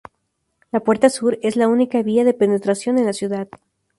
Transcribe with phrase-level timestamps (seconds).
[0.71, 3.47] La puerta sur es la única vía de penetración en la ciudad.